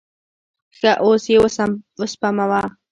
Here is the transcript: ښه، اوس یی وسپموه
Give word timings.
ښه، 0.77 0.91
اوس 1.03 1.23
یی 1.31 1.37
وسپموه 1.99 2.61